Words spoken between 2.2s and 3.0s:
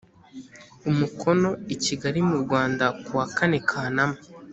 mu rwanda